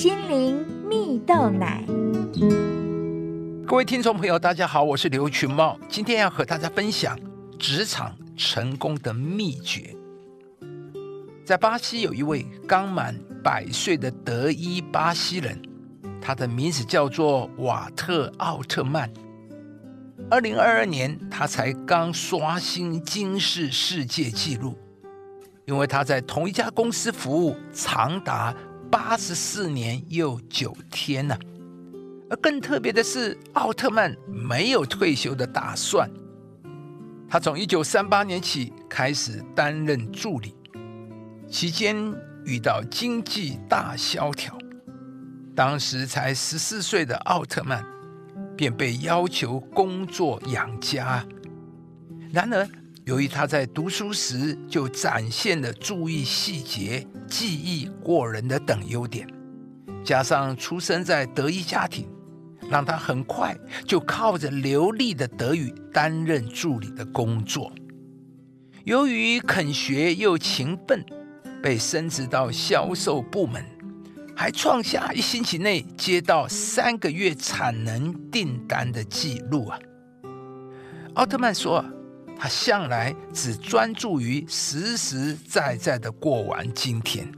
[0.00, 1.84] 心灵蜜豆奶。
[3.66, 7.18] 各位听众朋友，大家好，我是刘群茂，今天要和大家分享
[7.58, 9.94] 职场成功的秘诀。
[11.44, 15.60] 在巴西有一位刚满百岁的德裔巴西人，
[16.18, 19.12] 他的名字叫做瓦特奥特曼。
[20.30, 24.78] 二零二二年，他才刚刷新金氏世界纪录，
[25.66, 28.56] 因为他在同一家公司服务长达
[28.90, 31.36] 八十四年又九天呢。
[32.28, 36.10] 而更特别的是，奥特曼没有退休的打算。
[37.28, 40.54] 他从一九三八年起开始担任助理，
[41.48, 41.96] 期间
[42.44, 44.58] 遇到经济大萧条，
[45.54, 47.84] 当时才十四岁的奥特曼。
[48.56, 51.24] 便被要求工作养家。
[52.30, 52.68] 然而，
[53.04, 59.26] 由于他在读书时就展现了注意细节、记忆过人的等优点，
[60.04, 62.06] 加上出生在德裔家庭，
[62.68, 63.56] 让他很快
[63.86, 67.72] 就靠着流利的德语担任助理的工作。
[68.84, 71.04] 由于肯学又勤奋，
[71.62, 73.64] 被升职到销售部门。
[74.36, 79.78] 还创下一星期内接到三个月产能订单的记录啊！
[81.12, 81.84] 奥特曼说
[82.40, 87.30] ：“他向来只专注于实实在在的过完今天，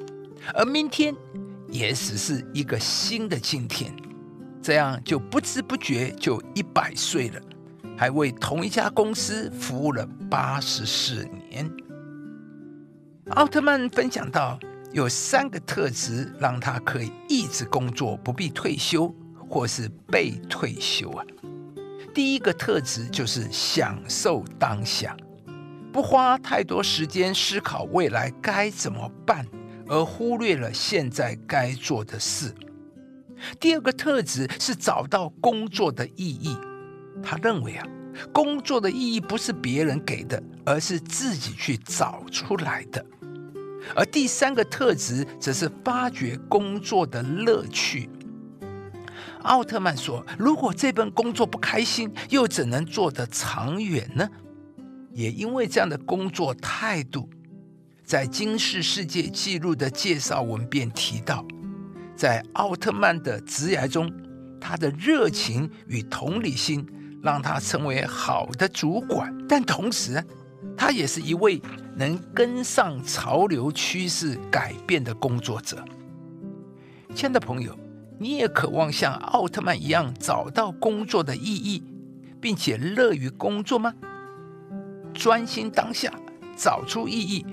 [0.55, 1.12] 而明天
[1.69, 3.92] 也只是一个新的今天，
[4.62, 7.41] 这样就不知不觉就一百岁了，
[7.98, 11.69] 还为同一家公司服务了八十四年。”
[13.34, 14.56] 奥特曼分享到。
[14.92, 19.11] 有三个特质让他可以一直工作，不必退休
[19.48, 21.25] 或是被退休啊。
[22.14, 25.16] 第一个特质就是享受当下，
[25.91, 29.46] 不花太多时间思考未来该怎么办，
[29.88, 32.55] 而忽略了现在该做的事。
[33.58, 36.56] 第二个特质是找到工作的意义，
[37.22, 37.86] 他认为啊，
[38.33, 43.05] 工作的意义不是别人给的，而是自己去找出来的。
[43.96, 48.08] 而第三个特质则是发掘工作的乐趣。
[49.42, 54.29] 奥特曼说：“如果这份工作不开心，又怎能做得长远呢？”
[55.13, 57.29] 也因为这样的工作态度，
[58.05, 61.45] 在金世世界纪录的介绍文便提到，
[62.17, 64.11] 在奥特曼的职涯中，
[64.61, 66.86] 他的热情与同理心
[67.23, 70.24] 让他成为好的主管，但同时，
[70.77, 71.61] 他也是一位。
[71.95, 75.85] 能跟上潮流趋势改变的工作者，
[77.14, 77.79] 亲爱的朋友，
[78.22, 81.83] 你也渴望像奥特曼一样找到工作的意义，
[82.40, 83.92] 并且乐于工作吗？
[85.12, 86.12] 专心当下，
[86.56, 87.44] 找出意义，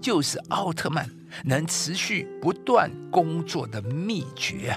[0.00, 1.08] 就是奥特曼
[1.44, 4.76] 能持续不断工作的秘诀！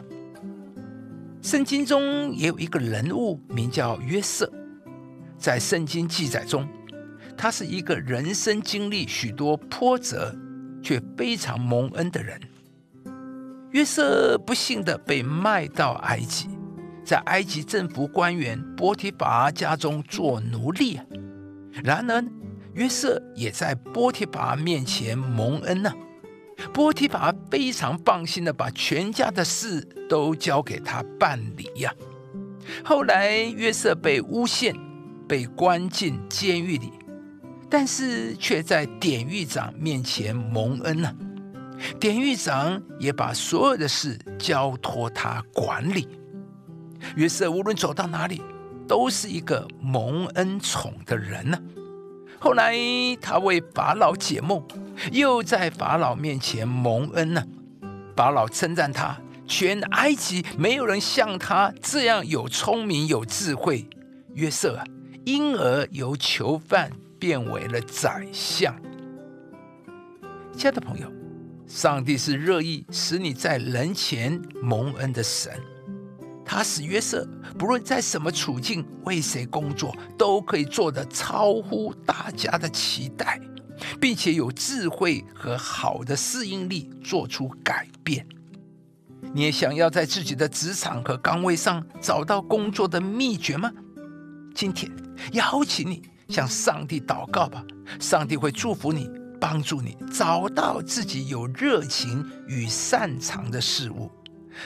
[1.42, 4.52] 圣经中也有一个人物名叫约瑟，
[5.36, 6.68] 在圣经记载中。
[7.36, 10.36] 他是一个人生经历许多波折，
[10.84, 12.40] 却非常蒙恩的人。
[13.72, 16.50] 约瑟不幸的被卖到埃及，
[17.04, 21.00] 在埃及政府官员波提拔家中做奴隶。
[21.84, 22.24] 然而，
[22.74, 25.92] 约瑟也在波提拔面前蒙恩呢。
[26.74, 31.94] 波提拔非常放心的把全家的事都交给他办理呀。
[32.84, 34.76] 后来，约瑟被诬陷，
[35.28, 36.92] 被关进监狱里。
[37.70, 41.16] 但是却在典狱长面前蒙恩了，
[42.00, 46.08] 典狱长也把所有的事交托他管理。
[47.16, 48.42] 约瑟无论走到哪里，
[48.88, 51.58] 都是一个蒙恩宠的人呢。
[52.40, 52.76] 后来
[53.22, 54.64] 他为法老解梦，
[55.12, 57.44] 又在法老面前蒙恩呢。
[58.16, 63.88] 法老称赞他，全埃及没有人像他这样有聪明有智慧。
[64.34, 64.84] 约瑟啊，
[65.26, 66.92] 因而由囚犯。
[67.20, 68.74] 变为了宰相。
[70.54, 71.12] 亲爱的朋友，
[71.70, 75.54] 上帝是乐意使你在人前蒙恩的神。
[76.44, 77.26] 他使约瑟
[77.60, 83.40] 不论在什么处境、为谁工作，都可以做得超乎大家的期待，
[84.02, 88.28] 并且有智慧和好的适应力，做出改变。
[89.32, 93.72] 你也想要在自己的职场和岗位上找到工作的秘诀吗？
[94.56, 94.92] 今天
[95.34, 96.02] 邀请你。
[96.30, 97.66] 向上帝祷告吧，
[98.00, 104.10] 上帝会祝福你，帮助你找到自己有热情与擅长的事物，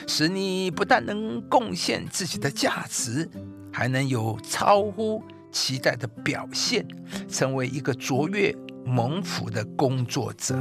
[0.06, 3.28] 使你不但能贡献自己的价值，
[3.72, 5.22] 还能有超乎
[5.52, 6.86] 期待的表现，
[7.28, 8.54] 成为一个卓越
[8.84, 10.56] 蒙福的工作者。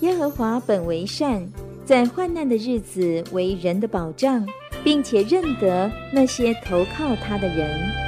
[0.00, 1.46] 耶和华本为善，
[1.84, 4.46] 在患难的日子为人的保障，
[4.84, 8.07] 并且认得那些投靠他的人。